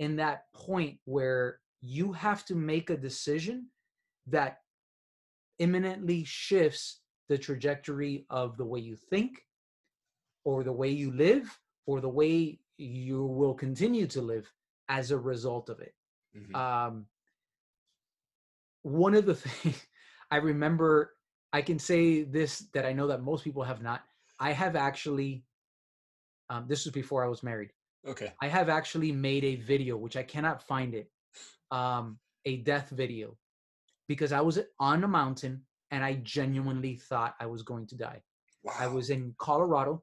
[0.00, 3.68] in that point where you have to make a decision
[4.26, 4.58] that
[5.60, 9.44] imminently shifts the trajectory of the way you think
[10.44, 14.52] or the way you live or the way you will continue to live
[14.88, 15.94] as a result of it
[16.36, 16.54] Mhm.
[16.56, 17.06] um,
[18.82, 19.86] one of the things
[20.30, 21.12] I remember,
[21.52, 24.02] I can say this that I know that most people have not.
[24.40, 25.44] I have actually,
[26.48, 27.72] um, this was before I was married.
[28.06, 28.32] okay.
[28.40, 31.10] I have actually made a video, which I cannot find it,
[31.70, 33.36] um, a death video,
[34.08, 38.22] because I was on a mountain and I genuinely thought I was going to die.
[38.64, 38.72] Wow.
[38.78, 40.02] I was in Colorado.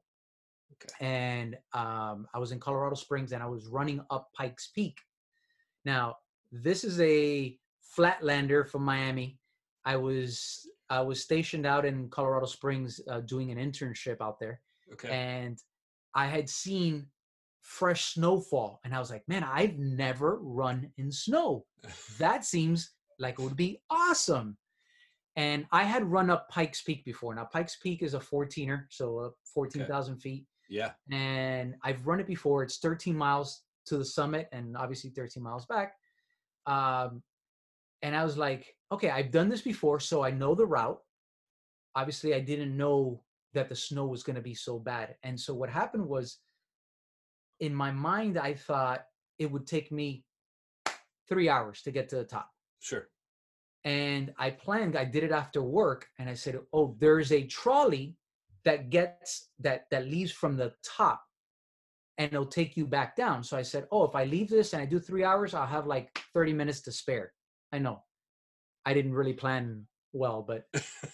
[0.72, 1.04] Okay.
[1.04, 4.98] And um, I was in Colorado Springs and I was running up Pikes Peak.
[5.84, 6.16] Now,
[6.52, 7.58] this is a
[7.96, 9.38] flatlander from Miami.
[9.84, 14.60] I was I was stationed out in Colorado Springs uh, doing an internship out there,
[14.92, 15.08] Okay.
[15.08, 15.58] and
[16.14, 17.06] I had seen
[17.62, 21.64] fresh snowfall, and I was like, "Man, I've never run in snow.
[22.18, 24.58] That seems like it would be awesome."
[25.36, 27.34] And I had run up Pikes Peak before.
[27.34, 30.92] Now, Pikes Peak is a 14er, so uh, 14,000 feet yeah.
[31.10, 32.62] and I've run it before.
[32.62, 35.94] It's 13 miles to the summit and obviously 13 miles back.
[36.66, 37.22] Um,
[38.02, 41.00] and I was like, okay, I've done this before, so I know the route.
[41.94, 45.16] Obviously, I didn't know that the snow was going to be so bad.
[45.22, 46.38] And so what happened was,
[47.58, 49.04] in my mind, I thought
[49.38, 50.24] it would take me
[51.28, 52.48] three hours to get to the top
[52.80, 53.08] Sure.
[53.84, 54.96] and I planned.
[54.96, 58.16] I did it after work, and I said, "Oh, there's a trolley
[58.64, 61.22] that gets that that leaves from the top,
[62.18, 64.82] and it'll take you back down." So I said, "Oh, if I leave this and
[64.82, 67.32] I do three hours, I'll have like 30 minutes to spare."
[67.72, 68.02] I know,
[68.84, 70.66] I didn't really plan well, but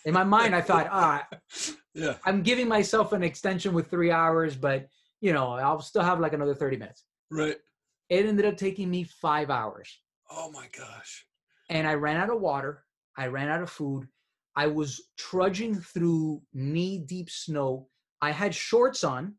[0.04, 1.26] in my mind, I thought, "Ah,
[1.94, 2.16] yeah.
[2.24, 4.88] I'm giving myself an extension with three hours, but
[5.20, 7.56] you know, I'll still have like another 30 minutes." Right.
[8.08, 10.00] It ended up taking me five hours.
[10.30, 11.26] Oh my gosh.
[11.70, 12.84] and I ran out of water.
[13.16, 14.08] I ran out of food.
[14.56, 17.88] I was trudging through knee deep snow.
[18.22, 19.34] I had shorts on.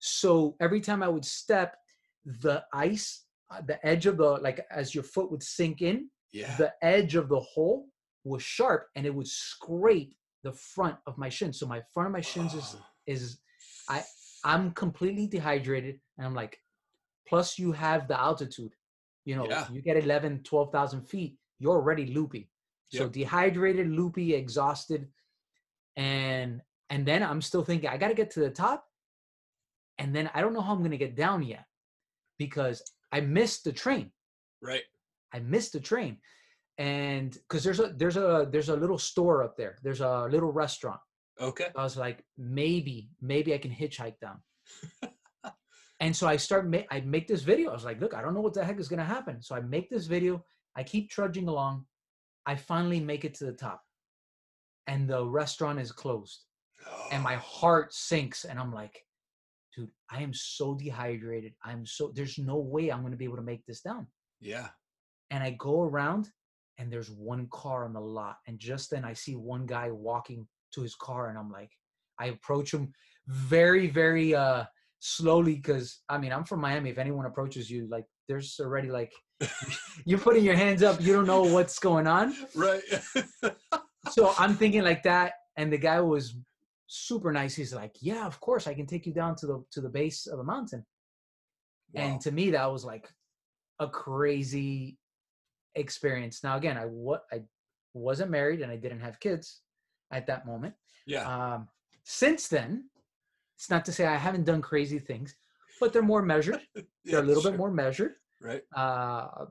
[0.00, 1.76] So every time I would step,
[2.24, 6.56] the ice, uh, the edge of the, like as your foot would sink in, Yeah.
[6.56, 7.86] the edge of the hole
[8.24, 11.52] was sharp and it would scrape the front of my shin.
[11.52, 12.84] So my front of my shins is, Oh.
[13.06, 13.38] is,
[13.88, 14.02] I,
[14.44, 16.00] I'm completely dehydrated.
[16.18, 16.58] And I'm like,
[17.28, 18.74] plus you have the altitude,
[19.24, 19.66] you know, Yeah.
[19.70, 22.50] you get 11, 12,000 feet, you're already loopy.
[22.94, 23.12] So Yep.
[23.12, 25.08] dehydrated, loopy, exhausted.
[25.96, 28.84] And, and then I'm still thinking, I got to get to the top.
[29.98, 31.64] And then I don't know how I'm going to get down yet
[32.38, 34.10] because I missed the train.
[34.62, 34.82] right.
[35.32, 36.18] I missed the train.
[36.78, 39.78] And because there's a there's a there's a little store up there.
[39.82, 41.00] There's a little restaurant.
[41.40, 41.68] Okay.
[41.76, 44.38] I was like, maybe, maybe I can hitchhike down.
[46.00, 47.70] and so I start, ma- I make this video.
[47.70, 49.42] I was like, look, I don't know what the heck is going to happen.
[49.42, 50.44] So I make this video.
[50.76, 51.86] I keep trudging along.
[52.46, 53.82] I finally make it to the top.
[54.86, 56.44] And the restaurant is closed.
[57.10, 58.44] And my heart sinks.
[58.44, 59.00] And I'm like,
[59.74, 61.54] dude, I am so dehydrated.
[61.64, 64.06] I'm so, there's no way I'm going to be able to make this down
[64.40, 64.68] Yeah.
[65.30, 66.28] and I go around
[66.78, 68.36] and there's one car on the lot.
[68.46, 71.70] And just then I see one guy walking to his car and I'm like,
[72.20, 72.92] I approach him
[73.26, 74.64] very, very uh
[75.00, 76.90] slowly because I mean I'm from Miami.
[76.90, 79.12] If anyone approaches you, like there's already like
[80.04, 82.34] you're putting your hands up, you don't know what's going on.
[82.54, 82.82] Right.
[84.10, 86.36] So I'm thinking like that, and the guy was
[86.86, 87.54] super nice.
[87.54, 90.26] He's like, Yeah, of course, I can take you down to the to the base
[90.26, 90.84] of the mountain.
[91.92, 92.02] Wow.
[92.02, 93.08] And to me, that was like
[93.80, 94.98] a crazy
[95.74, 96.44] experience.
[96.44, 97.42] Now, again, I what I
[97.94, 99.62] wasn't married and I didn't have kids
[100.12, 100.74] at that moment.
[101.06, 101.54] yeah.
[101.54, 101.68] Um,
[102.06, 102.84] since then,
[103.56, 105.34] it's not to say I haven't done crazy things,
[105.80, 106.60] but they're more measured.
[107.04, 107.52] They're a little sure.
[107.52, 108.14] bit more measured
[108.44, 108.62] Right.
[108.76, 109.46] uh,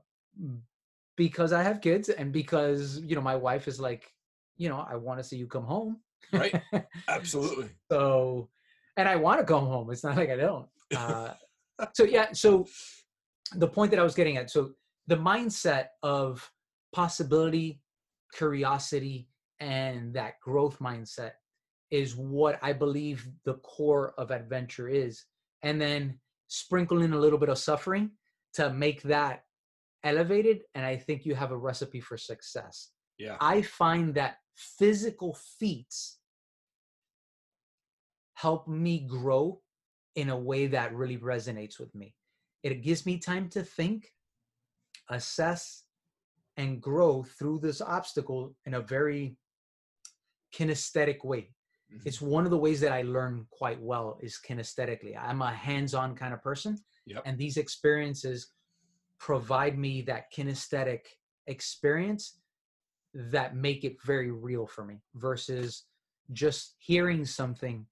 [1.17, 4.11] because I have kids and because you know my wife is like,
[4.57, 5.97] you know, I want to see you come home.
[6.31, 6.61] Right.
[7.07, 7.69] Absolutely.
[7.91, 8.49] so
[8.97, 11.33] and i want to come home it's not like i don't uh,
[11.93, 12.65] so yeah so
[13.55, 14.71] the point that i was getting at so
[15.07, 16.49] the mindset of
[16.93, 17.81] possibility
[18.33, 19.27] curiosity
[19.59, 21.31] and that growth mindset
[21.91, 25.25] is what i believe the core of adventure is
[25.63, 28.11] and then sprinkle in a little bit of suffering
[28.53, 29.43] to make that
[30.03, 33.37] elevated and i think you have a recipe for success Yeah.
[33.39, 36.19] I find that physical feats
[38.33, 39.61] help me grow
[40.15, 42.13] in a way that really resonates with me.
[42.61, 44.11] It gives me time to think,
[45.09, 45.83] assess,
[46.57, 49.37] and grow through this obstacle in a very
[50.53, 51.51] kinesthetic way.
[51.93, 52.01] Mhm.
[52.05, 55.17] It's one of the ways that I learn quite well is kinesthetically.
[55.17, 57.23] I'm a hands-on kind of person, Yep.
[57.25, 58.51] and these experiences
[59.19, 61.05] provide me that kinesthetic
[61.47, 62.39] experience
[63.13, 65.85] that make it very real for me versus
[66.31, 67.87] just hearing something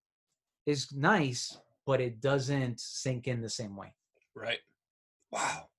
[0.66, 3.94] is nice but it doesn't sink in the same way
[4.34, 4.60] Right.
[5.32, 5.71] Wow.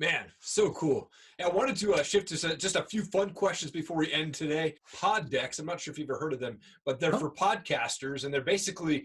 [0.00, 1.10] Man, so cool.
[1.38, 4.76] I wanted to uh, shift to just a few fun questions before we end today.
[4.98, 7.18] Pod decks, I'm not sure if you've ever heard of them, but they're Oh.
[7.18, 9.04] for podcasters and they're basically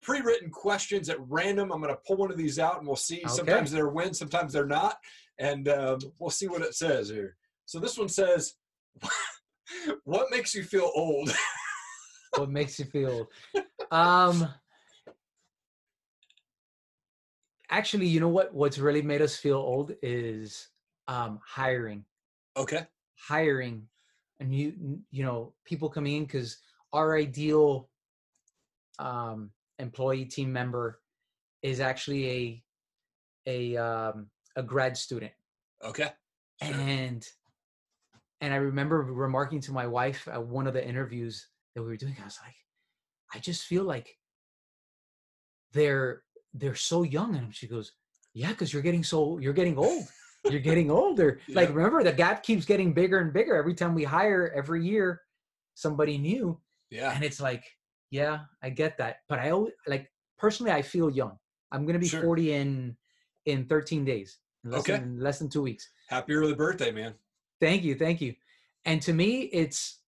[0.00, 1.72] pre-written questions at random.
[1.72, 3.18] I'm going to pull one of these out and we'll see.
[3.18, 3.28] Okay.
[3.28, 4.98] Sometimes they're win, sometimes they're not.
[5.40, 7.36] And um, we'll see what it says here.
[7.66, 8.54] So this one says,
[10.04, 11.34] what makes you feel old?
[12.36, 13.26] what makes you feel
[13.90, 14.46] um
[17.70, 20.68] actually you know what what's really made us feel old is
[21.06, 22.04] um hiring
[22.56, 22.86] okay.
[23.16, 23.86] hiring
[24.40, 26.58] and you you know people coming in because
[26.92, 27.88] our ideal
[28.98, 31.00] um employee team member
[31.62, 32.62] is actually
[33.46, 35.32] a a um a grad student
[35.84, 36.10] Okay.
[36.62, 36.74] Sure.
[36.74, 37.24] and
[38.40, 41.96] and i remember remarking to my wife at one of the interviews that we were
[41.96, 42.56] doing i was like
[43.32, 44.18] i just feel like
[45.72, 46.22] they're
[46.54, 47.92] they're so young and she goes
[48.34, 50.04] yeah because you're getting so you're getting old
[50.50, 54.04] you're getting older like remember the gap keeps getting bigger and bigger every time we
[54.04, 55.20] hire every year
[55.74, 56.58] somebody new
[56.90, 57.12] Yeah.
[57.14, 57.64] and it's like
[58.10, 61.38] yeah i get that but i always like personally i feel young
[61.72, 62.22] i'm gonna be Sure.
[62.22, 62.96] 40 in
[63.46, 64.92] in 13 days in less Okay.
[64.98, 67.12] than less than two weeks Happy early birthday, man.
[67.60, 68.34] Thank you, thank you.
[68.86, 70.00] And to me, it's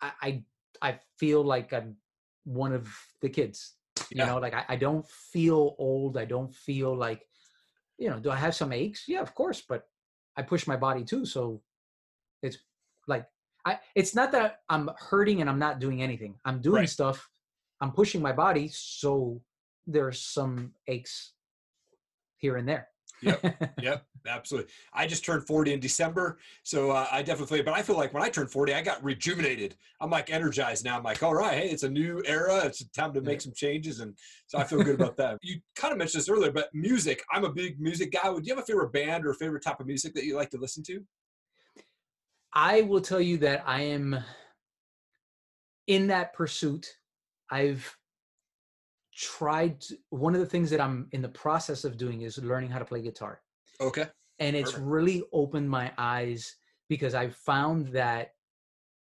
[0.00, 0.42] I I,
[0.82, 1.96] I feel like I'm
[2.44, 2.88] one of
[3.20, 3.74] the kids.
[4.10, 4.26] You Yeah.
[4.26, 6.16] know, like I, I don't feel old.
[6.16, 7.26] I don't feel like,
[7.98, 9.04] you know, do I have some aches?
[9.08, 9.88] Yeah, of course, but
[10.36, 11.24] I push my body too.
[11.26, 11.62] So
[12.42, 12.58] it's
[13.06, 13.26] like
[13.64, 16.38] I it's not that I'm hurting and I'm not doing anything.
[16.44, 16.88] I'm doing Right.
[16.88, 17.28] stuff.
[17.80, 19.42] I'm pushing my body, so
[19.86, 21.32] there's some aches
[22.38, 22.88] here and there.
[23.22, 24.70] Yep, yep, absolutely.
[24.92, 27.62] I just turned 40 in December, so uh, I definitely.
[27.62, 29.76] But I feel like when I turned 40, I got rejuvenated.
[30.00, 30.96] I'm like energized now.
[30.96, 32.64] I'm like, all right, hey, it's a new era.
[32.64, 35.38] It's time to make some changes, and so I feel good about that.
[35.42, 37.22] You kind of mentioned this earlier, but music.
[37.32, 38.28] I'm a big music guy.
[38.28, 40.50] Would you have a favorite band or a favorite type of music that you like
[40.50, 41.00] to listen to?
[42.52, 44.18] I will tell you that I am
[45.86, 46.96] in that pursuit.
[47.50, 47.96] I've
[49.16, 52.70] tried to, one of the things that I'm in the process of doing is learning
[52.70, 53.40] how to play guitar.
[53.80, 54.06] Okay.
[54.38, 54.86] And it's Perfect.
[54.86, 56.56] really opened my eyes
[56.88, 58.32] because I found that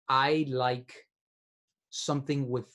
[0.08, 0.92] I like
[1.88, 2.66] something with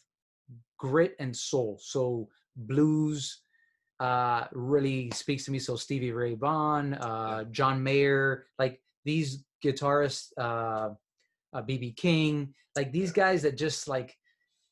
[0.79, 1.77] grit and soul.
[1.81, 3.41] So blues
[3.99, 5.59] uh really speaks to me.
[5.59, 10.89] So Stevie Ray Vaughan, uh John Mayer, like these guitarists, uh,
[11.53, 14.17] uh BB King, like these guys that just like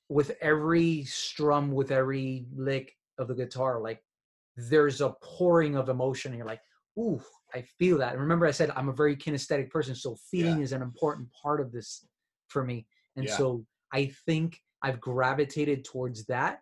[0.10, 4.04] with every strum, with every lick of the guitar, like
[4.58, 6.62] there's a pouring of emotion, and you're like,
[6.98, 7.22] ooh,
[7.54, 8.12] I feel that.
[8.14, 11.62] And remember, I said I'm a very kinesthetic person, so feeling is an important part
[11.62, 12.06] of this
[12.48, 12.88] for me.
[13.16, 13.36] And Yeah.
[13.36, 16.62] so I think I've gravitated towards that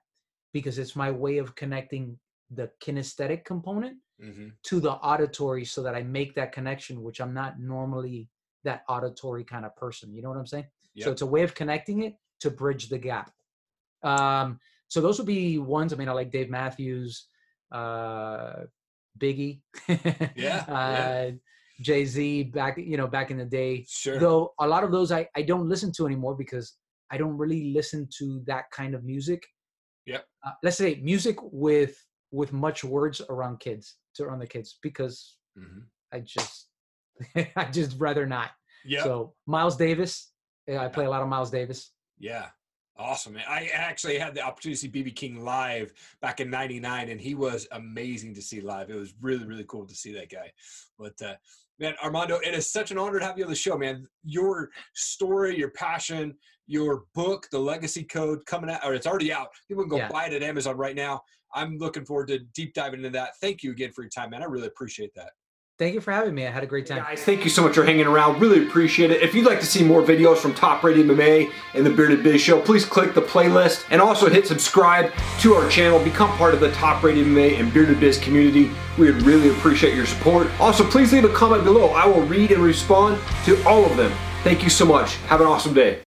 [0.54, 2.20] because it's my way of connecting
[2.52, 7.34] the kinesthetic component hmm to the auditory so that I make that connection, which I'm
[7.34, 8.30] not normally
[8.64, 10.14] that auditory kind of person.
[10.14, 10.66] You know what I'm saying?
[10.98, 13.32] So it's a way of connecting it to bridge the gap.
[14.08, 15.92] Um, so those would be ones.
[15.94, 17.28] I mean, I like Dave Matthews,
[17.72, 18.54] uh,
[19.20, 19.62] Biggie,
[20.36, 21.32] Yeah, uh.
[21.82, 22.44] Jay Z.
[22.44, 23.86] Back, you know, back in the day.
[23.88, 24.18] Sure.
[24.18, 26.76] Though a lot of those I I don't listen to anymore because
[27.12, 29.44] I don't really listen to that kind of music.
[30.06, 30.26] Yep.
[30.46, 31.96] Uh, let's say music with
[32.32, 35.82] with much words around kids to around the kids because hmm
[36.12, 36.70] I just
[37.56, 38.50] I just rather not.
[38.86, 39.04] Yeah.
[39.04, 40.32] So Miles Davis,
[40.68, 41.92] yeah, I play a lot of Miles Davis.
[42.18, 42.48] Yeah.
[43.00, 43.34] Awesome.
[43.34, 43.44] man.
[43.48, 47.36] I actually had the opportunity to see BB King live back in 99 and he
[47.36, 48.90] was amazing to see live.
[48.90, 50.52] It was really, really cool to see that guy.
[50.98, 51.36] But uh,
[51.80, 54.08] man, Armando, it is such an honor to have you on the show, man.
[54.24, 56.36] Your story, your passion,
[56.66, 59.50] your book, The Legacy Code coming out, or it's already out.
[59.68, 60.10] People can go Yeah.
[60.10, 61.22] buy it at Amazon right now.
[61.54, 63.32] I'm looking forward to deep diving into that.
[63.40, 64.42] Thank you again for your time, man.
[64.42, 65.32] I really appreciate that.
[65.78, 66.48] Thank you for having me.
[66.48, 67.04] I had a great time.
[67.04, 68.42] Guys, thank you so much for hanging around.
[68.42, 69.22] Really appreciate it.
[69.22, 72.42] If you'd like to see more videos from Top Rated MMA and the Bearded Biz
[72.42, 75.12] Show, please click the playlist and also hit subscribe
[75.42, 76.04] to our channel.
[76.04, 78.72] Become part of the Top Rated MMA and Bearded Biz community.
[78.98, 80.48] We would really appreciate your support.
[80.60, 81.90] Also, please leave a comment below.
[81.90, 84.12] I will read and respond to all of them.
[84.44, 85.18] Thank you so much.
[85.28, 86.02] Have an awesome day.